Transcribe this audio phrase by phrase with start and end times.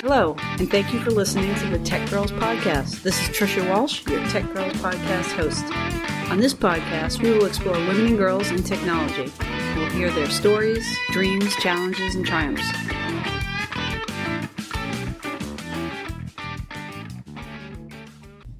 [0.00, 3.02] Hello, and thank you for listening to the Tech Girls Podcast.
[3.02, 5.64] This is Trisha Walsh, your Tech Girls Podcast host.
[6.30, 9.32] On this podcast, we will explore women and girls in technology.
[9.74, 12.70] We'll hear their stories, dreams, challenges, and triumphs.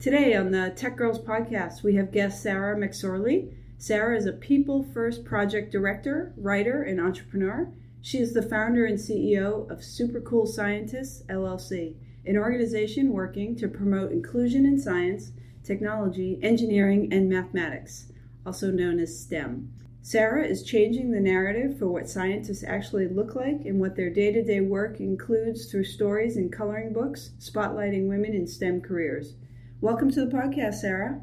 [0.00, 3.52] Today on the Tech Girls Podcast, we have guest Sarah McSorley.
[3.76, 7.70] Sarah is a People First Project Director, writer, and entrepreneur.
[8.06, 13.66] She is the founder and CEO of Super Cool Scientists LLC, an organization working to
[13.66, 15.32] promote inclusion in science,
[15.64, 18.12] technology, engineering, and mathematics,
[18.46, 19.72] also known as STEM.
[20.02, 24.30] Sarah is changing the narrative for what scientists actually look like and what their day
[24.30, 29.34] to day work includes through stories and coloring books, spotlighting women in STEM careers.
[29.80, 31.20] Welcome to the podcast, Sarah.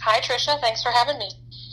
[0.00, 0.60] Hi, Trisha.
[0.60, 1.30] Thanks for having me.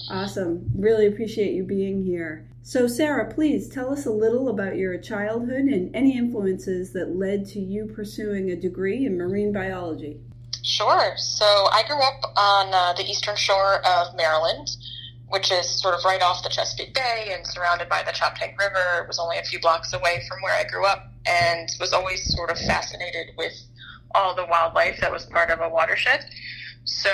[0.10, 0.70] Awesome.
[0.76, 2.48] Really appreciate you being here.
[2.62, 7.46] So, Sarah, please tell us a little about your childhood and any influences that led
[7.48, 10.20] to you pursuing a degree in marine biology.
[10.62, 11.14] Sure.
[11.18, 14.70] So, I grew up on uh, the eastern shore of Maryland,
[15.28, 19.02] which is sort of right off the Chesapeake Bay and surrounded by the Choptank River.
[19.02, 22.24] It was only a few blocks away from where I grew up and was always
[22.34, 23.54] sort of fascinated with
[24.16, 26.26] all the wildlife that was part of a watershed.
[26.86, 27.12] So,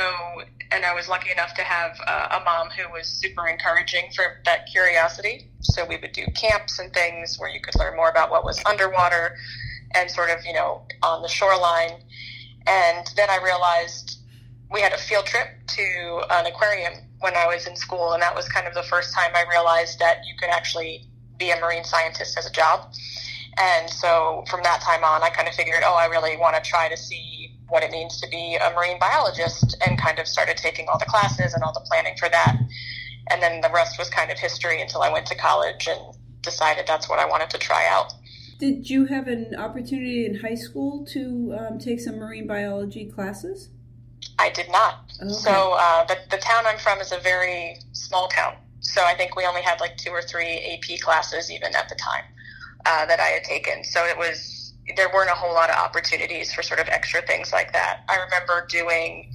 [0.72, 4.42] and I was lucky enough to have uh, a mom who was super encouraging for
[4.46, 5.50] that curiosity.
[5.62, 8.62] So we would do camps and things where you could learn more about what was
[8.66, 9.36] underwater
[9.96, 12.02] and sort of, you know, on the shoreline.
[12.68, 14.20] And then I realized
[14.72, 18.36] we had a field trip to an aquarium when I was in school, and that
[18.36, 21.06] was kind of the first time I realized that you could actually
[21.38, 22.94] be a marine scientist as a job.
[23.58, 26.70] And so from that time on, I kind of figured, oh, I really want to
[26.70, 27.39] try to see
[27.70, 31.06] what it means to be a marine biologist and kind of started taking all the
[31.06, 32.58] classes and all the planning for that.
[33.32, 36.86] And then the rest was kind of history until I went to college and decided
[36.88, 38.14] that's what I wanted to try out.
[38.60, 43.70] Did you have an opportunity in high school to um, take some marine biology classes?
[44.38, 45.12] I did not.
[45.22, 45.32] Okay.
[45.32, 48.56] So uh, the, the town I'm from is a very small town.
[48.82, 51.96] So I think we only had like two or three AP classes even at the
[51.96, 52.24] time
[52.86, 53.84] uh, that I had taken.
[53.84, 54.59] So it was
[54.96, 58.02] there weren't a whole lot of opportunities for sort of extra things like that.
[58.10, 59.32] I remember doing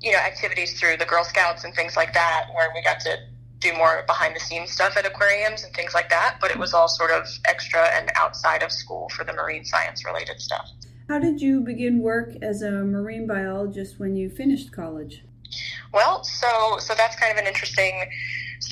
[0.00, 3.16] you know activities through the Girl Scouts and things like that where we got to
[3.60, 6.36] do more behind the scenes stuff at aquariums and things like that.
[6.40, 10.04] But it was all sort of extra and outside of school for the marine science
[10.04, 10.68] related stuff.
[11.08, 15.22] How did you begin work as a marine biologist when you finished college?
[15.92, 18.10] Well, so so that's kind of an interesting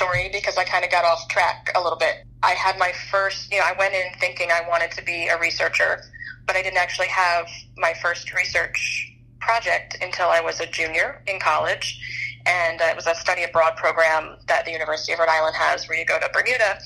[0.02, 2.24] story because I kind of got off track a little bit.
[2.42, 5.38] I had my first, you know, I went in thinking I wanted to be a
[5.38, 6.02] researcher,
[6.46, 7.46] but I didn't actually have
[7.76, 12.00] my first research project until I was a junior in college.
[12.46, 15.88] And uh, it was a study abroad program that the University of Rhode Island has
[15.88, 16.80] where you go to Bermuda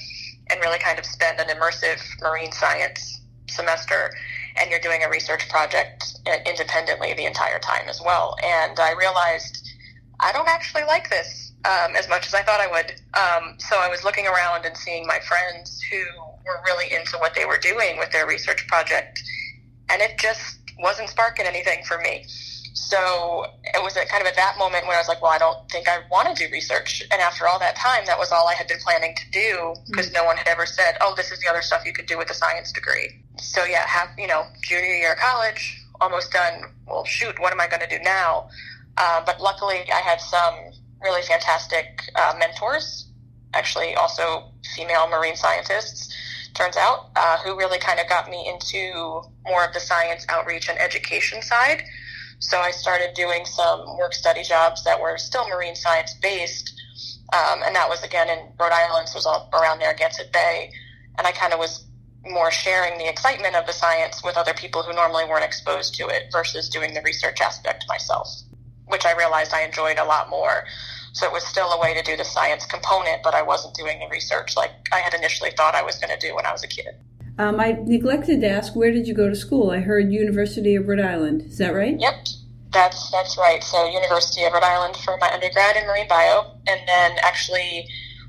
[0.50, 4.12] and really kind of spend an immersive marine science semester
[4.56, 8.36] and you're doing a research project independently the entire time as well.
[8.42, 9.65] And I realized
[10.20, 12.92] I don't actually like this um, as much as I thought I would.
[13.14, 16.02] Um, so I was looking around and seeing my friends who
[16.44, 19.22] were really into what they were doing with their research project,
[19.90, 22.24] and it just wasn't sparking anything for me.
[22.76, 25.68] So it was kind of at that moment when I was like, well, I don't
[25.70, 27.02] think I want to do research.
[27.10, 30.06] And after all that time, that was all I had been planning to do because
[30.06, 30.16] mm-hmm.
[30.16, 32.30] no one had ever said, oh, this is the other stuff you could do with
[32.30, 33.24] a science degree.
[33.38, 36.64] So yeah, have, you know, junior year of college, almost done.
[36.86, 38.50] Well, shoot, what am I going to do now?
[38.98, 40.54] Uh, but luckily I had some
[41.02, 43.08] really fantastic uh, mentors,
[43.54, 46.14] actually also female marine scientists,
[46.54, 50.68] turns out, uh, who really kind of got me into more of the science outreach
[50.68, 51.82] and education side.
[52.38, 56.72] So I started doing some work study jobs that were still marine science based.
[57.32, 60.72] Um, and that was again in Rhode Island, so it was all around Narragansett Bay.
[61.18, 61.84] And I kind of was
[62.24, 66.08] more sharing the excitement of the science with other people who normally weren't exposed to
[66.08, 68.28] it versus doing the research aspect myself
[68.86, 70.64] which I realized I enjoyed a lot more.
[71.12, 73.98] So it was still a way to do the science component, but I wasn't doing
[74.00, 76.62] the research like I had initially thought I was going to do when I was
[76.62, 76.94] a kid.
[77.38, 79.70] Um, I neglected to ask, where did you go to school?
[79.70, 81.42] I heard University of Rhode Island.
[81.42, 81.98] Is that right?
[81.98, 82.14] Yep,
[82.72, 83.62] that's that's right.
[83.62, 87.88] So University of Rhode Island for my undergrad in marine bio, and then actually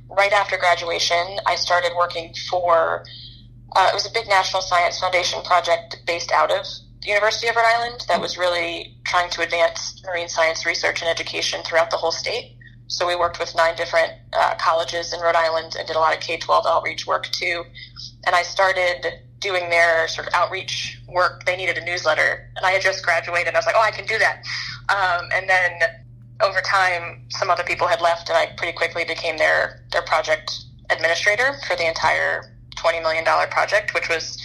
[0.09, 3.05] right after graduation, I started working for.
[3.75, 6.65] Uh, it was a big National Science Foundation project based out of
[7.07, 11.61] University of Rhode Island that was really trying to advance marine science research and education
[11.63, 12.57] throughout the whole state.
[12.87, 16.13] So we worked with nine different uh, colleges in Rhode Island and did a lot
[16.13, 17.63] of K 12 outreach work too.
[18.25, 19.05] And I started
[19.39, 21.45] doing their sort of outreach work.
[21.45, 23.53] They needed a newsletter, and I had just graduated.
[23.53, 24.43] I was like, oh, I can do that.
[24.89, 25.71] Um, and then
[26.41, 30.51] over time, some other people had left, and I pretty quickly became their their project
[30.89, 34.36] administrator for the entire twenty million dollar project, which was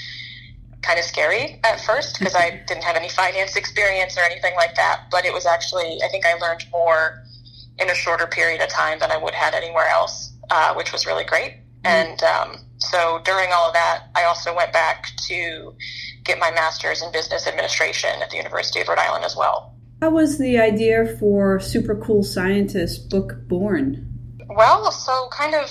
[0.83, 4.75] kind of scary at first because I didn't have any finance experience or anything like
[4.75, 5.05] that.
[5.11, 7.23] But it was actually, I think I learned more
[7.79, 11.07] in a shorter period of time than I would have anywhere else, uh, which was
[11.07, 11.53] really great.
[11.53, 11.87] Mm-hmm.
[11.87, 15.75] And um, so during all of that, I also went back to
[16.25, 19.75] get my master's in business administration at the University of Rhode Island as well.
[20.01, 24.09] How was the idea for Super Cool Scientist book born?
[24.49, 25.71] Well, so kind of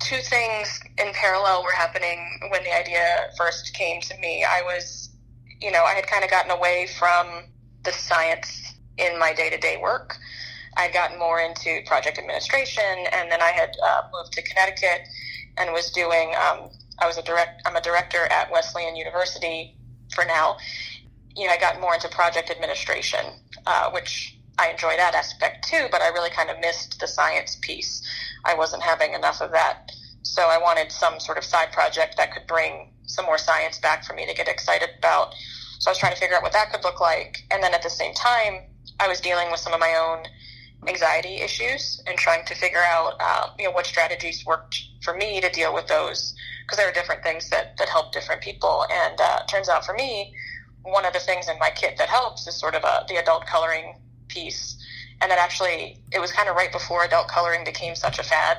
[0.00, 4.44] two things in parallel were happening when the idea first came to me.
[4.44, 5.10] I was,
[5.60, 7.44] you know, I had kind of gotten away from
[7.84, 10.16] the science in my day to day work.
[10.76, 15.02] I'd gotten more into project administration, and then I had uh, moved to Connecticut
[15.58, 16.34] and was doing.
[16.34, 17.62] Um, I was a direct.
[17.66, 19.76] I'm a director at Wesleyan University
[20.14, 20.56] for now.
[21.36, 23.20] You know, I got more into project administration,
[23.66, 27.56] uh, which I enjoy that aspect too, but I really kind of missed the science
[27.62, 28.02] piece.
[28.44, 29.90] I wasn't having enough of that.
[30.22, 34.04] So I wanted some sort of side project that could bring some more science back
[34.04, 35.34] for me to get excited about.
[35.78, 37.38] So I was trying to figure out what that could look like.
[37.50, 38.64] And then at the same time,
[39.00, 40.26] I was dealing with some of my own
[40.86, 45.40] anxiety issues and trying to figure out, uh, you know, what strategies worked for me
[45.40, 46.34] to deal with those
[46.66, 48.84] because there are different things that, that help different people.
[48.92, 50.34] And uh, turns out for me,
[50.82, 53.46] one of the things in my kit that helps is sort of a, the adult
[53.46, 53.94] coloring
[54.30, 54.76] piece.
[55.20, 58.58] And that actually, it was kind of right before adult coloring became such a fad.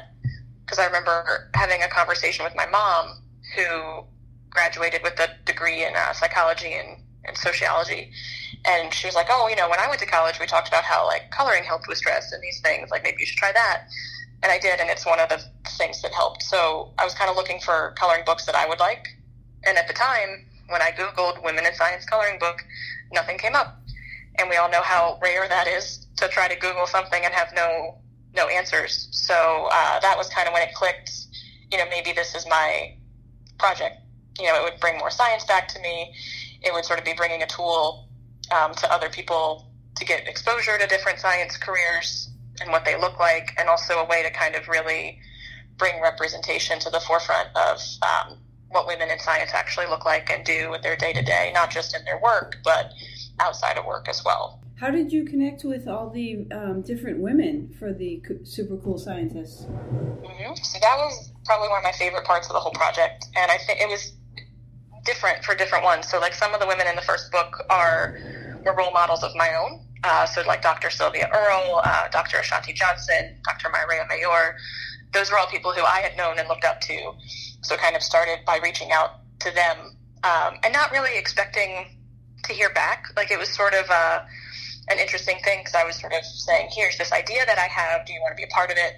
[0.64, 3.22] Because I remember having a conversation with my mom,
[3.56, 4.06] who
[4.50, 8.12] graduated with a degree in uh, psychology and, and sociology.
[8.66, 10.84] And she was like, oh, you know, when I went to college, we talked about
[10.84, 12.90] how, like, coloring helped with stress and these things.
[12.92, 13.88] Like, maybe you should try that.
[14.44, 15.42] And I did, and it's one of the
[15.78, 16.44] things that helped.
[16.44, 19.08] So I was kind of looking for coloring books that I would like.
[19.66, 22.64] And at the time, when I Googled women in science coloring book,
[23.14, 23.81] nothing came up
[24.36, 27.50] and we all know how rare that is to try to Google something and have
[27.56, 27.98] no
[28.34, 29.10] no answers.
[29.12, 31.12] So uh, that was kind of when it clicked.
[31.72, 32.96] You know, maybe this is my
[33.60, 33.98] project.
[34.40, 36.14] You know, it would bring more science back to me.
[36.62, 38.08] It would sort of be bringing a tool
[38.52, 42.30] um, to other people to get exposure to different science careers
[42.62, 45.20] and what they look like, and also a way to kind of really
[45.78, 48.38] bring representation to the forefront of um,
[48.70, 51.72] what women in science actually look like and do with their day to day, not
[51.72, 52.92] just in their work, but
[53.42, 54.62] outside of work as well.
[54.80, 59.64] How did you connect with all the um, different women for the super cool scientists?
[59.64, 60.56] Mm-hmm.
[60.56, 63.58] So that was probably one of my favorite parts of the whole project, and I
[63.58, 64.14] think it was
[65.06, 66.10] different for different ones.
[66.10, 68.18] So like some of the women in the first book are
[68.66, 69.86] were role models of my own.
[70.04, 70.90] Uh, so like Dr.
[70.90, 72.38] Sylvia Earle, uh, Dr.
[72.38, 73.70] Ashanti Johnson, Dr.
[73.70, 74.58] Mireya Mayor.
[75.14, 77.14] Those were all people who I had known and looked up to.
[77.62, 82.01] So kind of started by reaching out to them um, and not really expecting
[82.44, 83.08] to hear back.
[83.16, 84.26] Like it was sort of a, uh,
[84.90, 88.06] an interesting thing because I was sort of saying, "Here's this idea that I have.
[88.06, 88.94] Do you want to be a part of it?"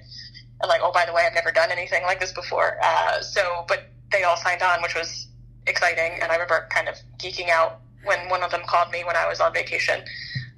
[0.61, 3.65] And like, "Oh, by the way, I've never done anything like this before." Uh, so,
[3.67, 5.27] but they all signed on, which was
[5.67, 6.19] exciting.
[6.21, 9.27] And I remember kind of geeking out when one of them called me when I
[9.27, 10.03] was on vacation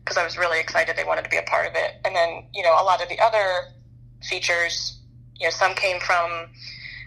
[0.03, 1.93] because I was really excited they wanted to be a part of it.
[2.05, 3.73] And then, you know, a lot of the other
[4.29, 4.99] features,
[5.35, 6.47] you know, some came from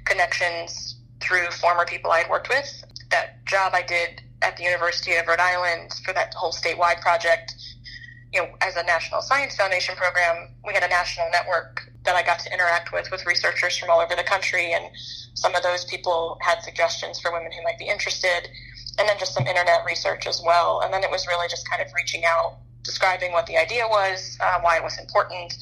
[0.04, 2.84] connections through former people I had worked with.
[3.10, 7.54] That job I did at the University of Rhode Island for that whole statewide project,
[8.32, 12.22] you know, as a National Science Foundation program, we had a national network that I
[12.22, 14.84] got to interact with with researchers from all over the country, and
[15.34, 18.48] some of those people had suggestions for women who might be interested,
[18.98, 20.80] and then just some internet research as well.
[20.84, 24.36] And then it was really just kind of reaching out, describing what the idea was,
[24.40, 25.54] uh, why it was important,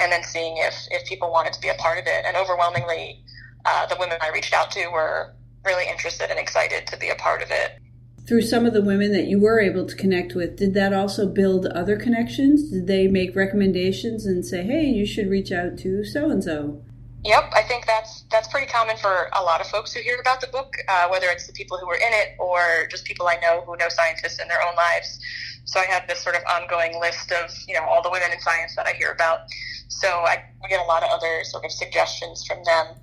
[0.00, 2.24] and then seeing if if people wanted to be a part of it.
[2.26, 3.22] And overwhelmingly,
[3.64, 7.16] uh, the women I reached out to were really interested and excited to be a
[7.16, 7.78] part of it
[8.28, 11.26] through some of the women that you were able to connect with, did that also
[11.26, 12.70] build other connections?
[12.70, 16.82] Did they make recommendations and say, "Hey, you should reach out to so and so"?
[17.24, 20.42] Yep, I think that's that's pretty common for a lot of folks who hear about
[20.42, 23.36] the book, uh, whether it's the people who were in it or just people I
[23.36, 25.18] know who know scientists in their own lives.
[25.64, 28.40] So I have this sort of ongoing list of you know all the women in
[28.40, 29.40] science that I hear about.
[29.88, 32.94] So I get a lot of other sort of suggestions from them,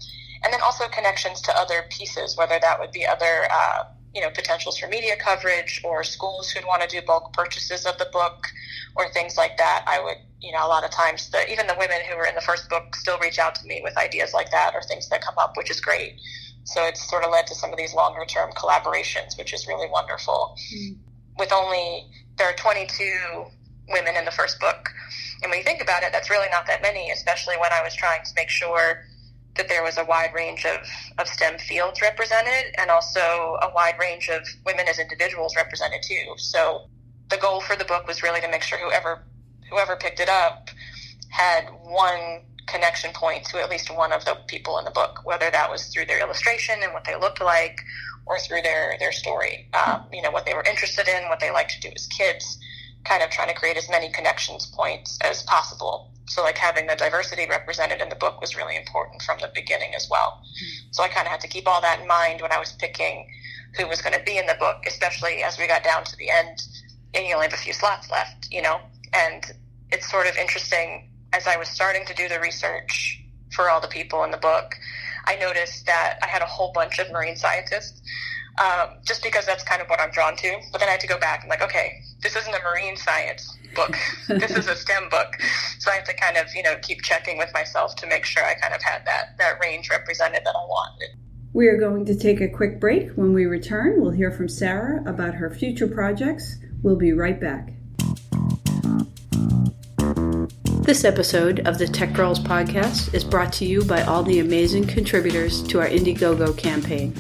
[0.44, 3.86] and then also connections to other pieces, whether that would be other uh,
[4.16, 7.98] you know, potentials for media coverage or schools who'd want to do bulk purchases of
[7.98, 8.48] the book
[8.96, 9.84] or things like that.
[9.86, 12.34] I would, you know, a lot of times the, even the women who were in
[12.34, 15.22] the first book still reach out to me with ideas like that or things that
[15.22, 16.18] come up, which is great.
[16.64, 19.90] So it's sort of led to some of these longer term collaborations, which is really
[19.90, 20.56] wonderful.
[20.74, 20.96] Mm.
[21.38, 22.08] With only,
[22.38, 23.46] there are 22
[23.90, 24.90] women in the first book.
[25.44, 27.94] And when you think about it, that's really not that many, especially when I was
[27.94, 29.06] trying to make sure
[29.56, 30.78] that there was a wide range of,
[31.18, 36.34] of STEM fields represented and also a wide range of women as individuals represented too.
[36.38, 36.88] So
[37.30, 39.24] the goal for the book was really to make sure whoever
[39.70, 40.70] whoever picked it up
[41.30, 45.50] had one connection point to at least one of the people in the book, whether
[45.52, 47.80] that was through their illustration and what they looked like,
[48.26, 49.70] or through their their story.
[49.74, 52.58] Um, you know what they were interested in, what they liked to do as kids,
[53.04, 56.12] kind of trying to create as many connections points as possible.
[56.28, 59.94] So like having the diversity represented in the book was really important from the beginning
[59.96, 60.42] as well.
[60.92, 63.28] So I kind of had to keep all that in mind when I was picking
[63.78, 66.30] who was going to be in the book, especially as we got down to the
[66.30, 66.64] end
[67.14, 68.80] and you only have a few slots left, you know.
[69.14, 69.46] And
[69.92, 73.88] it's sort of interesting as I was starting to do the research for all the
[73.88, 74.76] people in the book.
[75.26, 78.02] I noticed that I had a whole bunch of marine scientists,
[78.60, 80.58] um, just because that's kind of what I'm drawn to.
[80.72, 83.58] But then I had to go back and like, okay, this isn't a marine science
[83.76, 83.96] book.
[84.28, 85.38] this is a STEM book.
[85.86, 88.44] So I have to kind of, you know, keep checking with myself to make sure
[88.44, 91.10] I kind of had that, that range represented that I wanted.
[91.54, 93.12] We are going to take a quick break.
[93.12, 96.56] When we return, we'll hear from Sarah about her future projects.
[96.82, 97.74] We'll be right back.
[100.82, 104.88] This episode of the Tech Girls podcast is brought to you by all the amazing
[104.88, 107.14] contributors to our Indiegogo campaign.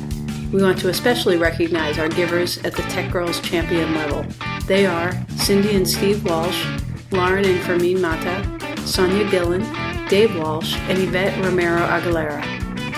[0.51, 4.25] We want to especially recognize our givers at the Tech Girls champion level.
[4.65, 6.65] They are Cindy and Steve Walsh,
[7.11, 8.54] Lauren and Fermin Mata,
[8.85, 9.61] Sonia Dillon,
[10.07, 12.43] Dave Walsh, and Yvette Romero Aguilera.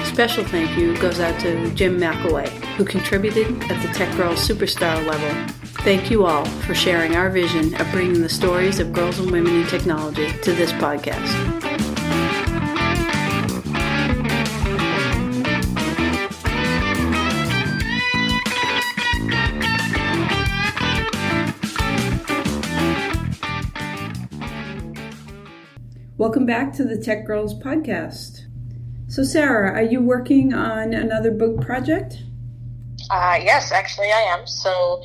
[0.06, 5.06] Special thank you goes out to Jim McAway, who contributed at the Tech Girls Superstar
[5.06, 5.54] level
[5.88, 9.62] Thank you all for sharing our vision of bringing the stories of girls and women
[9.62, 11.67] in technology to this podcast.
[26.28, 28.48] Welcome back to the Tech Girls podcast.
[29.08, 32.22] So, Sarah, are you working on another book project?
[33.10, 34.46] Uh, yes, actually, I am.
[34.46, 35.02] So,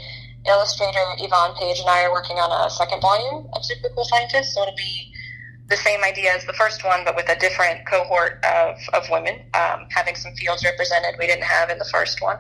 [0.49, 4.57] illustrator Yvonne Page and I are working on a second volume of Super Cool Scientists.
[4.57, 5.14] So it'll be
[5.69, 9.43] the same idea as the first one, but with a different cohort of, of women,
[9.55, 12.38] um, having some fields represented we didn't have in the first one.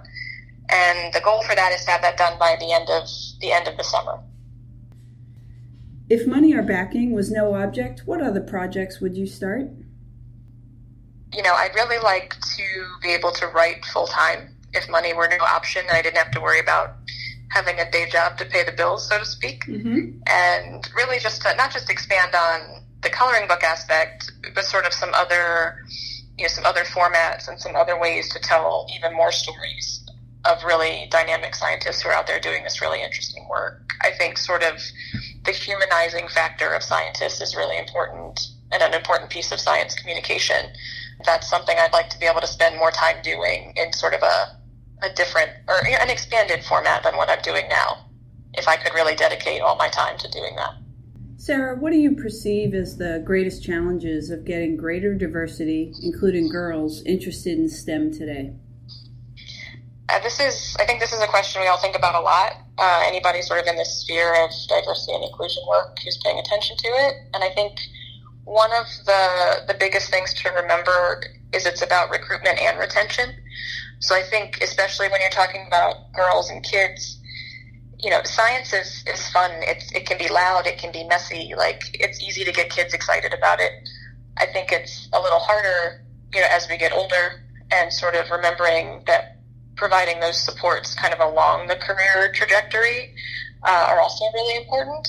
[0.70, 3.08] And the goal for that is to have that done by the end of
[3.40, 4.18] the end of the summer.
[6.12, 9.70] If money or backing was no object, what other projects would you start?
[11.32, 12.64] You know, I'd really like to
[13.00, 16.30] be able to write full time if money were no option and I didn't have
[16.32, 16.96] to worry about
[17.48, 20.18] having a day job to pay the bills, so to speak, mm-hmm.
[20.26, 24.92] and really just to not just expand on the coloring book aspect, but sort of
[24.92, 25.78] some other,
[26.36, 30.04] you know, some other formats and some other ways to tell even more stories
[30.44, 33.80] of really dynamic scientists who are out there doing this really interesting work.
[34.02, 34.74] I think sort of
[35.44, 40.66] the humanizing factor of scientists is really important and an important piece of science communication.
[41.24, 44.22] That's something I'd like to be able to spend more time doing in sort of
[44.22, 44.58] a
[45.02, 48.06] a different or an expanded format than what I'm doing now.
[48.54, 50.74] If I could really dedicate all my time to doing that.
[51.36, 57.02] Sarah, what do you perceive as the greatest challenges of getting greater diversity, including girls,
[57.04, 58.54] interested in STEM today?
[60.08, 62.52] Uh, this is, I think, this is a question we all think about a lot.
[62.78, 66.76] Uh, anybody sort of in the sphere of diversity and inclusion work who's paying attention
[66.76, 67.78] to it, and I think
[68.44, 73.30] one of the the biggest things to remember is it's about recruitment and retention.
[74.00, 77.20] So I think, especially when you're talking about girls and kids,
[78.00, 79.50] you know, science is, is fun.
[79.60, 80.66] It's, it can be loud.
[80.66, 81.54] It can be messy.
[81.56, 83.70] Like, it's easy to get kids excited about it.
[84.38, 86.04] I think it's a little harder,
[86.34, 89.38] you know, as we get older and sort of remembering that
[89.76, 93.14] providing those supports kind of along the career trajectory
[93.62, 95.08] uh, are also really important.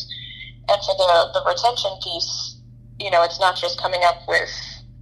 [0.70, 2.58] And for the, the retention piece,
[3.00, 4.50] you know, it's not just coming up with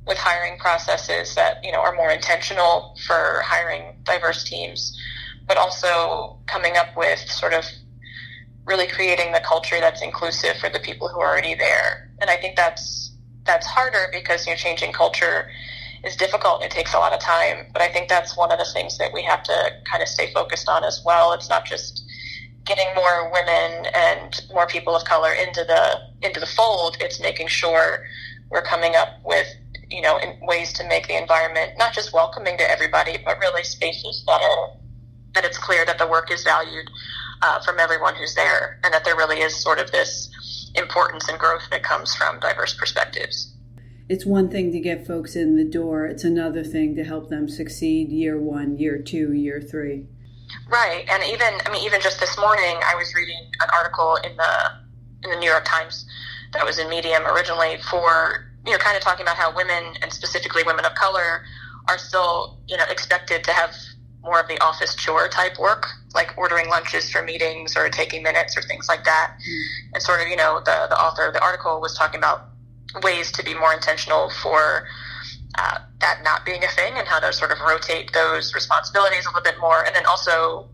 [0.07, 4.97] with hiring processes that you know are more intentional for hiring diverse teams,
[5.47, 7.63] but also coming up with sort of
[8.65, 12.11] really creating the culture that's inclusive for the people who are already there.
[12.19, 13.11] And I think that's
[13.45, 15.49] that's harder because you know changing culture
[16.03, 17.67] is difficult and it takes a lot of time.
[17.73, 20.31] But I think that's one of the things that we have to kind of stay
[20.33, 21.33] focused on as well.
[21.33, 22.03] It's not just
[22.65, 26.97] getting more women and more people of color into the into the fold.
[26.99, 28.05] It's making sure
[28.49, 29.47] we're coming up with
[29.91, 34.23] you know, ways to make the environment not just welcoming to everybody, but really spaces
[34.25, 34.69] that are
[35.33, 36.89] that it's clear that the work is valued
[37.41, 40.29] uh, from everyone who's there, and that there really is sort of this
[40.75, 43.50] importance and growth that comes from diverse perspectives.
[44.11, 47.47] It's one thing to get folks in the door; it's another thing to help them
[47.47, 50.07] succeed year one, year two, year three.
[50.67, 54.35] Right, and even I mean, even just this morning, I was reading an article in
[54.35, 54.53] the
[55.23, 56.05] in the New York Times
[56.51, 60.11] that was in Medium originally for you know, kind of talking about how women and
[60.11, 61.43] specifically women of color
[61.87, 63.73] are still, you know, expected to have
[64.21, 68.55] more of the office chore type work, like ordering lunches for meetings or taking minutes
[68.55, 69.35] or things like that.
[69.37, 69.93] Mm.
[69.93, 72.50] And sort of, you know, the, the author of the article was talking about
[73.03, 74.87] ways to be more intentional for
[75.57, 79.29] uh, that not being a thing and how to sort of rotate those responsibilities a
[79.29, 80.69] little bit more, and then also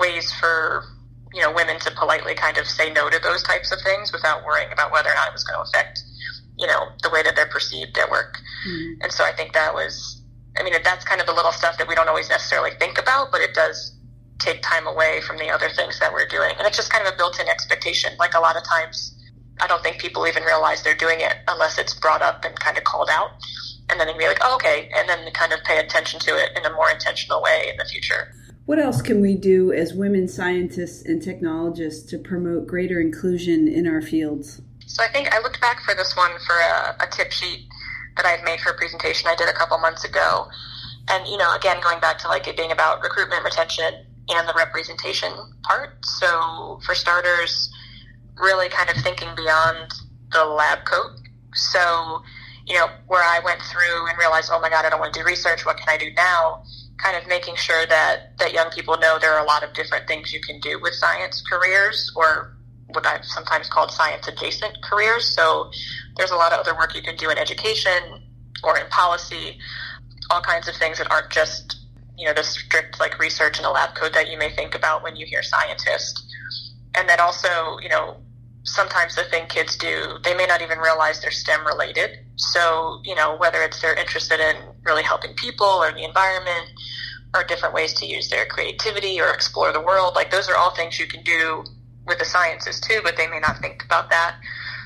[0.00, 0.84] ways for
[1.32, 4.44] you know women to politely kind of say no to those types of things without
[4.44, 6.00] worrying about whether or not it was going to affect
[6.58, 8.38] you know the way that they're perceived at work.
[8.66, 9.02] Mm-hmm.
[9.02, 10.22] And so I think that was,
[10.58, 13.30] I mean, that's kind of the little stuff that we don't always necessarily think about,
[13.30, 13.94] but it does
[14.38, 17.14] take time away from the other things that we're doing, and it's just kind of
[17.14, 18.12] a built-in expectation.
[18.18, 19.14] Like a lot of times,
[19.60, 22.76] I don't think people even realize they're doing it unless it's brought up and kind
[22.78, 23.30] of called out
[23.90, 26.50] and then they'd be like, oh, okay, and then kind of pay attention to it
[26.56, 28.34] in a more intentional way in the future.
[28.66, 33.86] What else can we do as women scientists and technologists to promote greater inclusion in
[33.86, 34.60] our fields?
[34.86, 37.66] So I think I looked back for this one for a, a tip sheet
[38.16, 40.48] that I had made for a presentation I did a couple months ago.
[41.08, 44.52] And, you know, again, going back to like it being about recruitment, retention, and the
[44.54, 46.04] representation part.
[46.04, 47.72] So for starters,
[48.40, 49.92] really kind of thinking beyond
[50.32, 51.20] the lab coat.
[51.54, 52.22] So
[52.68, 55.20] you know, where I went through and realized, oh my God, I don't want to
[55.20, 55.64] do research.
[55.64, 56.62] What can I do now?
[56.98, 60.06] Kind of making sure that, that young people know there are a lot of different
[60.06, 62.56] things you can do with science careers or
[62.88, 65.34] what I've sometimes called science adjacent careers.
[65.34, 65.70] So
[66.16, 68.02] there's a lot of other work you can do in education
[68.62, 69.58] or in policy,
[70.30, 71.86] all kinds of things that aren't just,
[72.18, 75.02] you know, the strict like research in a lab code that you may think about
[75.02, 76.22] when you hear scientist.
[76.94, 78.18] And then also, you know,
[78.74, 82.18] sometimes the thing kids do, they may not even realize they're STEM related.
[82.36, 86.66] So, you know, whether it's they're interested in really helping people or the environment
[87.34, 90.74] or different ways to use their creativity or explore the world, like those are all
[90.74, 91.64] things you can do
[92.06, 94.36] with the sciences too, but they may not think about that.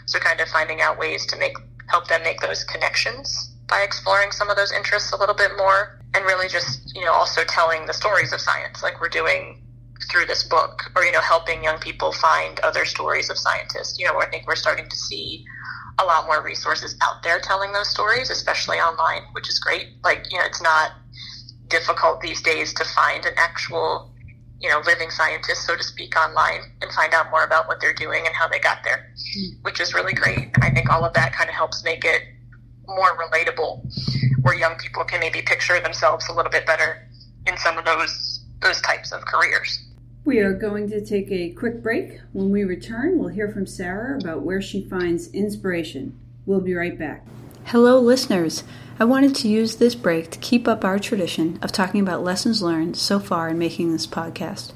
[0.07, 1.57] So kind of finding out ways to make
[1.89, 6.01] help them make those connections by exploring some of those interests a little bit more
[6.15, 9.62] and really just, you know, also telling the stories of science like we're doing
[10.11, 13.99] through this book or, you know, helping young people find other stories of scientists.
[13.99, 15.45] You know, I think we're starting to see
[15.99, 19.89] a lot more resources out there telling those stories, especially online, which is great.
[20.03, 20.93] Like, you know, it's not
[21.69, 24.13] difficult these days to find an actual,
[24.61, 27.95] you know, living scientist, so to speak, online and find out more about what they're
[27.95, 29.63] doing and how they got there, hmm.
[29.63, 30.51] which is really great.
[30.55, 32.23] And I think all of that kind of helps make it
[32.87, 33.83] more relatable
[34.43, 37.09] where young people can maybe picture themselves a little bit better
[37.47, 39.85] in some of those those types of careers.
[40.25, 42.21] We are going to take a quick break.
[42.33, 46.17] When we return, we'll hear from Sarah about where she finds inspiration.
[46.47, 47.27] We'll be right back.
[47.65, 48.63] Hello, listeners.
[49.01, 52.63] I wanted to use this break to keep up our tradition of talking about lessons
[52.63, 54.73] learned so far in making this podcast.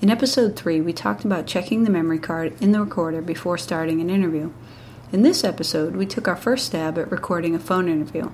[0.00, 4.00] In episode 3, we talked about checking the memory card in the recorder before starting
[4.00, 4.52] an interview.
[5.10, 8.30] In this episode, we took our first stab at recording a phone interview.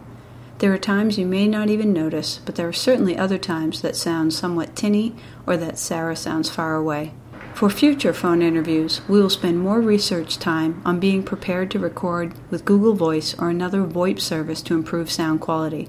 [0.61, 3.97] There are times you may not even notice, but there are certainly other times that
[3.97, 5.15] sound somewhat tinny
[5.47, 7.15] or that Sarah sounds far away.
[7.55, 12.35] For future phone interviews, we will spend more research time on being prepared to record
[12.51, 15.89] with Google Voice or another VoIP service to improve sound quality.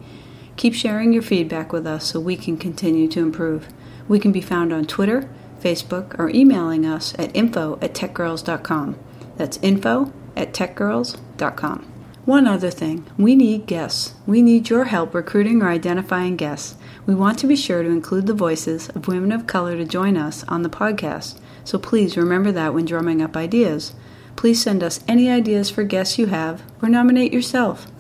[0.56, 3.68] Keep sharing your feedback with us so we can continue to improve.
[4.08, 5.30] We can be found on Twitter,
[5.62, 8.98] Facebook, or emailing us at info at techgirls.com.
[9.36, 11.91] That's info at techgirls.com.
[12.32, 14.14] One other thing we need guests.
[14.26, 16.78] We need your help recruiting or identifying guests.
[17.06, 20.16] We want to be sure to include the voices of women of color to join
[20.16, 23.94] us on the podcast, so please remember that when drumming up ideas.
[24.38, 27.92] Please send us any ideas for guests you have or nominate yourself.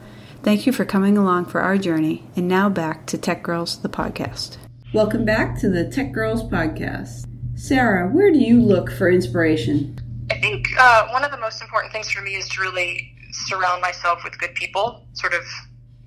[0.43, 3.89] Thank you for coming along for our journey, and now back to Tech Girls, the
[3.89, 4.55] podcast.
[4.93, 7.25] Welcome back to the Tech Girls podcast.
[7.55, 9.99] Sarah, where do you look for inspiration?
[10.31, 13.81] I think uh, one of the most important things for me is to really surround
[13.81, 15.43] myself with good people, sort of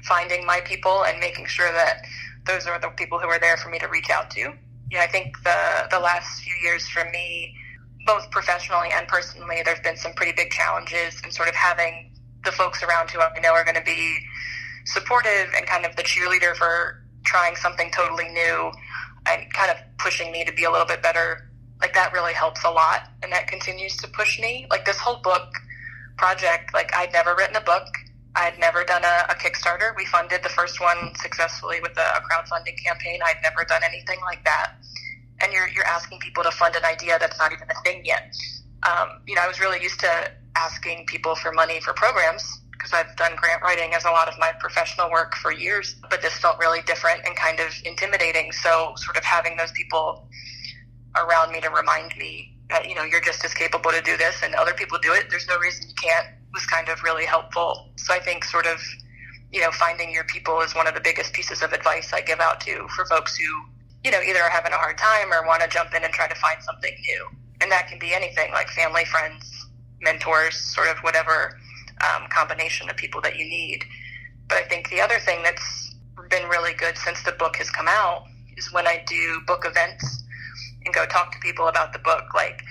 [0.04, 2.02] finding my people and making sure that
[2.46, 4.52] those are the people who are there for me to reach out to.
[4.92, 7.54] Know, I think the the last few years for me,
[8.06, 12.12] both professionally and personally, there's been some pretty big challenges and sort of having
[12.44, 14.18] the folks around who I know are going to be
[14.84, 18.70] supportive and kind of the cheerleader for trying something totally new
[19.26, 21.50] and kind of pushing me to be a little bit better.
[21.80, 24.66] Like that really helps a lot and that continues to push me.
[24.70, 25.48] Like this whole book
[26.16, 26.72] project.
[26.74, 27.86] Like I'd never written a book.
[28.36, 29.96] I'd never done a, a Kickstarter.
[29.96, 33.20] We funded the first one successfully with a, a crowdfunding campaign.
[33.24, 34.72] I'd never done anything like that.
[35.40, 38.34] And you're you're asking people to fund an idea that's not even a thing yet.
[38.82, 42.92] Um, you know, I was really used to asking people for money for programs because
[42.92, 46.34] I've done grant writing as a lot of my professional work for years, but this
[46.34, 48.52] felt really different and kind of intimidating.
[48.52, 50.28] So, sort of having those people
[51.16, 52.53] around me to remind me
[52.86, 55.46] you know you're just as capable to do this and other people do it there's
[55.48, 57.90] no reason you can't was kind of really helpful.
[57.96, 58.80] So i think sort of
[59.52, 62.40] you know finding your people is one of the biggest pieces of advice i give
[62.40, 63.46] out to for folks who
[64.04, 66.28] you know either are having a hard time or want to jump in and try
[66.28, 67.26] to find something new.
[67.60, 69.66] And that can be anything like family friends
[70.02, 71.58] mentors sort of whatever
[72.02, 73.84] um, combination of people that you need.
[74.48, 75.94] But I think the other thing that's
[76.28, 78.24] been really good since the book has come out
[78.56, 80.23] is when I do book events
[80.84, 82.34] and go talk to people about the book.
[82.34, 82.62] Like,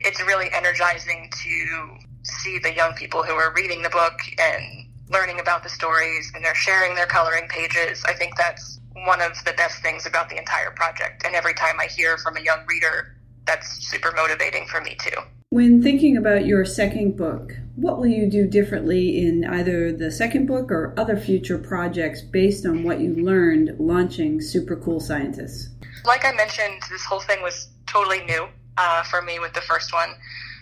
[0.00, 5.40] it's really energizing to see the young people who are reading the book and learning
[5.40, 8.02] about the stories and they're sharing their coloring pages.
[8.04, 11.24] I think that's one of the best things about the entire project.
[11.24, 15.16] And every time I hear from a young reader, that's super motivating for me too.
[15.50, 20.46] When thinking about your second book, what will you do differently in either the second
[20.46, 25.68] book or other future projects based on what you learned launching Super Cool Scientists?
[26.04, 29.92] Like I mentioned, this whole thing was totally new uh, for me with the first
[29.92, 30.10] one.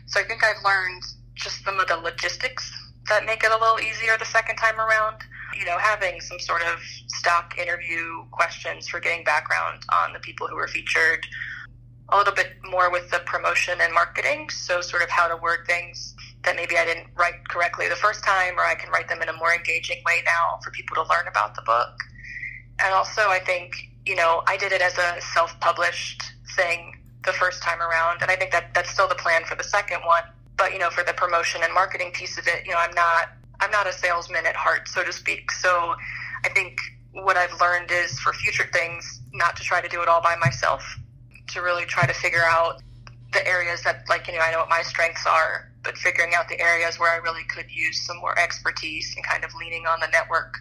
[0.07, 1.03] So I think I've learned
[1.35, 2.71] just some of the logistics
[3.09, 5.17] that make it a little easier the second time around.
[5.59, 10.47] You know, having some sort of stock interview questions for getting background on the people
[10.47, 11.27] who were featured,
[12.11, 14.49] a little bit more with the promotion and marketing.
[14.51, 18.25] So, sort of how to word things that maybe I didn't write correctly the first
[18.25, 21.03] time, or I can write them in a more engaging way now for people to
[21.03, 21.95] learn about the book.
[22.79, 23.73] And also, I think,
[24.11, 26.25] you know, I did it as a self published
[26.57, 28.23] thing the first time around.
[28.23, 30.25] And I think that that's still the plan for the second one.
[30.57, 33.29] But, you know, for the promotion and marketing piece of it, you know, I'm not,
[33.61, 35.53] I'm not a salesman at heart, so to speak.
[35.53, 35.95] So
[36.45, 36.81] I think
[37.13, 40.35] what I've learned is for future things, not to try to do it all by
[40.37, 40.83] myself,
[41.51, 42.83] to really try to figure out
[43.33, 46.49] the areas that, like, you know, I know what my strengths are, but figuring out
[46.49, 50.01] the areas where I really could use some more expertise and kind of leaning on
[50.01, 50.59] the network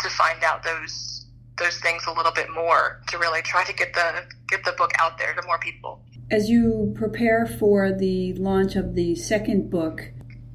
[0.00, 1.15] to find out those
[1.58, 4.92] those things a little bit more to really try to get the get the book
[4.98, 6.02] out there to more people.
[6.30, 10.10] As you prepare for the launch of the second book,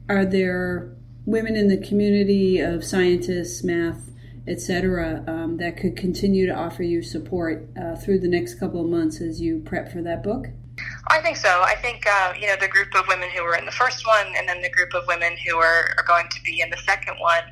[0.09, 4.11] are there women in the community of scientists, math,
[4.47, 8.89] etc., um, that could continue to offer you support uh, through the next couple of
[8.89, 10.47] months as you prep for that book?
[11.07, 11.49] I think so.
[11.49, 14.27] I think uh, you know the group of women who were in the first one,
[14.35, 17.15] and then the group of women who are, are going to be in the second
[17.19, 17.43] one.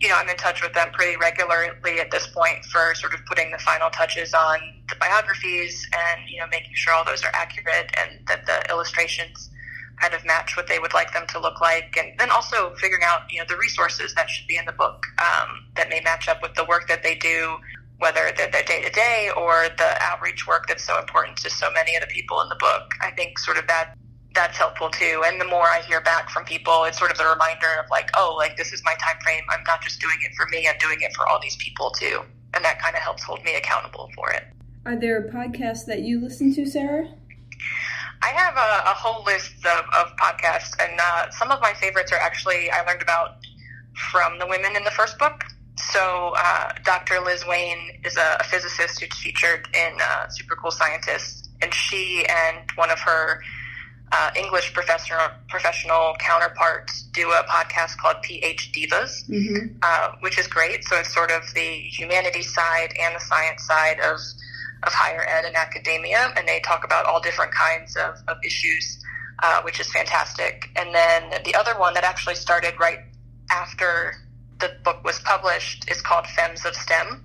[0.00, 3.24] You know, I'm in touch with them pretty regularly at this point for sort of
[3.26, 4.58] putting the final touches on
[4.88, 9.50] the biographies and you know making sure all those are accurate and that the illustrations
[9.96, 13.02] kind of match what they would like them to look like, and then also figuring
[13.04, 16.28] out you know the resources that should be in the book um, that may match
[16.28, 17.56] up with the work that they do
[17.98, 21.68] whether they're their day to day or the outreach work that's so important to so
[21.72, 22.92] many of the people in the book.
[23.00, 23.94] I think sort of that
[24.38, 25.24] that's helpful too.
[25.26, 28.08] And the more I hear back from people, it's sort of the reminder of like,
[28.16, 29.42] oh, like this is my time frame.
[29.50, 30.68] I'm not just doing it for me.
[30.68, 32.22] I'm doing it for all these people too.
[32.54, 34.44] And that kind of helps hold me accountable for it.
[34.86, 37.08] Are there podcasts that you listen to, Sarah?
[38.22, 42.12] I have a, a whole list of, of podcasts, and uh, some of my favorites
[42.12, 43.38] are actually I learned about
[44.10, 45.44] from the women in the first book.
[45.92, 47.20] So, uh, Dr.
[47.20, 52.26] Liz Wayne is a, a, physicist who's featured in uh, Super Cool Scientists, and she
[52.28, 53.40] and one of her
[54.12, 55.18] uh, English professor,
[55.48, 59.76] professional counterparts do a podcast called PhDivas, mm-hmm.
[59.82, 60.84] Uh, which is great.
[60.84, 64.18] So, it's sort of the humanities side and the science side of,
[64.84, 69.02] of higher ed and academia, and they talk about all different kinds of, of issues,
[69.42, 70.70] uh, which is fantastic.
[70.76, 73.00] And then the other one that actually started right
[73.50, 74.14] after
[74.60, 77.24] the book was published is called Femmes of STEM,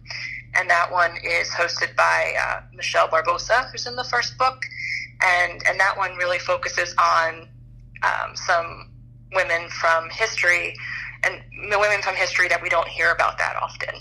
[0.55, 4.61] and that one is hosted by uh, Michelle Barboza, who's in the first book,
[5.23, 7.47] and and that one really focuses on
[8.03, 8.89] um, some
[9.33, 10.75] women from history
[11.23, 13.95] and the women from history that we don't hear about that often.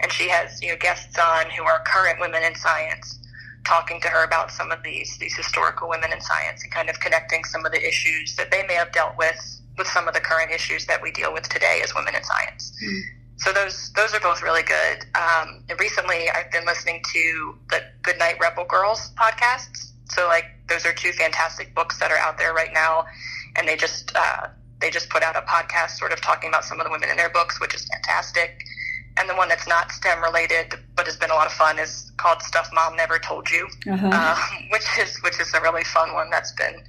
[0.00, 3.20] And she has you know guests on who are current women in science,
[3.64, 6.98] talking to her about some of these these historical women in science and kind of
[7.00, 10.20] connecting some of the issues that they may have dealt with with some of the
[10.20, 12.72] current issues that we deal with today as women in science.
[12.84, 13.00] Mm.
[13.36, 15.04] So those those are both really good.
[15.14, 19.91] Um, recently, I've been listening to the Goodnight Rebel Girls podcasts.
[20.14, 23.06] So like those are two fantastic books that are out there right now,
[23.56, 24.48] and they just uh,
[24.80, 27.16] they just put out a podcast sort of talking about some of the women in
[27.16, 28.64] their books, which is fantastic.
[29.18, 32.10] And the one that's not STEM related but has been a lot of fun is
[32.16, 34.08] called Stuff Mom Never Told You, uh-huh.
[34.08, 36.82] um, which is which is a really fun one that's been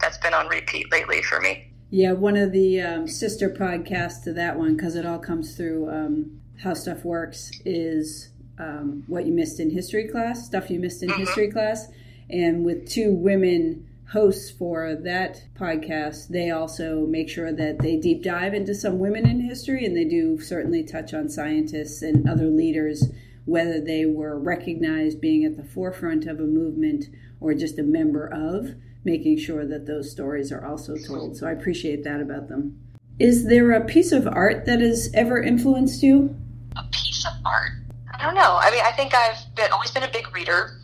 [0.00, 1.70] that's been on repeat lately for me.
[1.90, 5.90] Yeah, one of the um, sister podcasts to that one, because it all comes through
[5.90, 11.02] um, how stuff works, is um, what you missed in history class, stuff you missed
[11.02, 11.20] in uh-huh.
[11.20, 11.88] history class.
[12.30, 18.22] And with two women hosts for that podcast, they also make sure that they deep
[18.22, 22.46] dive into some women in history, and they do certainly touch on scientists and other
[22.46, 23.08] leaders,
[23.44, 27.06] whether they were recognized being at the forefront of a movement
[27.40, 31.36] or just a member of making sure that those stories are also told.
[31.36, 32.78] So I appreciate that about them.
[33.18, 36.34] Is there a piece of art that has ever influenced you?
[36.76, 37.72] A piece of art?
[38.12, 38.58] I don't know.
[38.60, 40.80] I mean, I think I've been, always been a big reader,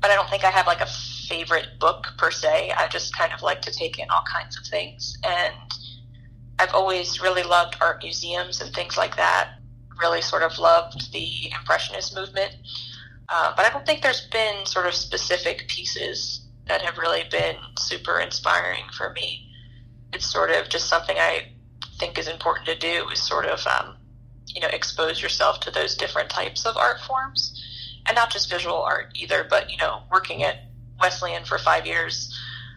[0.00, 0.86] but I don't think I have like a
[1.28, 2.72] favorite book per se.
[2.76, 5.16] I just kind of like to take in all kinds of things.
[5.24, 5.54] And
[6.58, 9.54] I've always really loved art museums and things like that.
[10.00, 12.52] really sort of loved the Impressionist movement.
[13.28, 17.56] Uh, but I don't think there's been sort of specific pieces that have really been
[17.78, 19.52] super inspiring for me.
[20.12, 21.52] It's sort of just something I
[21.98, 23.96] think is important to do is sort of, um,
[24.46, 27.62] you know, expose yourself to those different types of art forms.
[28.06, 30.56] And not just visual art either, but, you know, working at
[31.00, 32.36] Wesleyan for five years,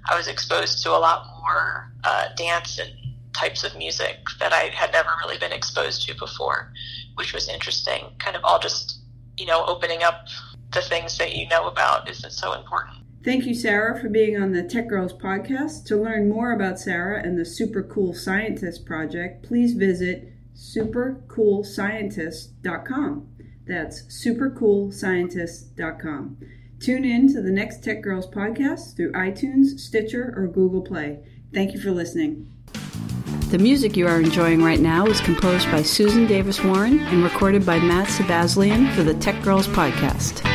[0.09, 2.91] I was exposed to a lot more uh, dance and
[3.33, 6.71] types of music that I had never really been exposed to before,
[7.15, 8.15] which was interesting.
[8.19, 8.99] Kind of all just,
[9.38, 10.27] you know, opening up
[10.71, 12.97] the things that you know about isn't so important.
[13.23, 15.86] Thank you, Sarah, for being on the Tech Girls podcast.
[15.86, 23.32] To learn more about Sarah and the Super Cool Scientist Project, please visit supercoolscientist.com.
[23.65, 26.38] That's supercoolscientist.com.
[26.80, 31.19] Tune in to the next Tech Girls podcast through iTunes, Stitcher, or Google Play.
[31.54, 32.49] Thank you for listening.
[33.52, 37.65] The music you are enjoying right now is composed by Susan Davis Warren and recorded
[37.65, 40.52] by Matt Sebaslian for the Tech Girls podcast.